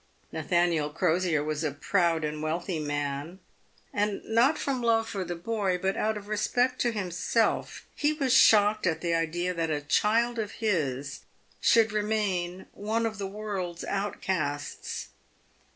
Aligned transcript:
Nathaniel 0.31 0.89
Crosier 0.89 1.43
was 1.43 1.63
a 1.63 1.69
proud 1.69 2.23
and 2.23 2.41
wealthy 2.41 2.79
man, 2.79 3.37
and 3.93 4.23
not 4.25 4.57
from 4.57 4.81
love 4.81 5.07
for 5.07 5.23
the 5.23 5.35
boy, 5.35 5.77
but 5.77 5.95
out 5.95 6.17
of 6.17 6.27
respect 6.27 6.81
to 6.81 6.91
himself, 6.91 7.85
he 7.95 8.11
was 8.11 8.33
shocked 8.33 8.87
at 8.87 9.01
the 9.01 9.13
idea 9.13 9.53
that 9.53 9.69
a 9.69 9.79
child 9.81 10.39
of 10.39 10.53
his 10.53 11.19
should 11.59 11.91
remain 11.91 12.65
one 12.71 13.05
of 13.05 13.19
the 13.19 13.27
world's 13.27 13.83
outcasts. 13.83 15.09